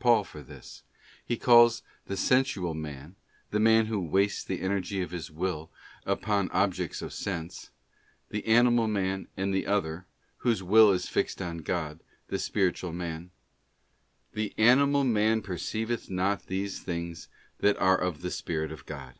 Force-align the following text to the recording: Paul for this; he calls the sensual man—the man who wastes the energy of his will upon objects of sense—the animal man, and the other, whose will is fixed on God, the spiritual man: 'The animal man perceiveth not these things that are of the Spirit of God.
Paul 0.00 0.24
for 0.24 0.40
this; 0.40 0.82
he 1.26 1.36
calls 1.36 1.82
the 2.06 2.16
sensual 2.16 2.72
man—the 2.72 3.60
man 3.60 3.84
who 3.84 4.00
wastes 4.00 4.42
the 4.42 4.62
energy 4.62 5.02
of 5.02 5.10
his 5.10 5.30
will 5.30 5.70
upon 6.06 6.50
objects 6.52 7.02
of 7.02 7.12
sense—the 7.12 8.46
animal 8.46 8.88
man, 8.88 9.28
and 9.36 9.52
the 9.52 9.66
other, 9.66 10.06
whose 10.38 10.62
will 10.62 10.90
is 10.90 11.06
fixed 11.06 11.42
on 11.42 11.58
God, 11.58 12.00
the 12.28 12.38
spiritual 12.38 12.94
man: 12.94 13.30
'The 14.32 14.54
animal 14.56 15.04
man 15.04 15.42
perceiveth 15.42 16.08
not 16.08 16.46
these 16.46 16.78
things 16.80 17.28
that 17.58 17.76
are 17.76 17.98
of 18.00 18.22
the 18.22 18.30
Spirit 18.30 18.72
of 18.72 18.86
God. 18.86 19.16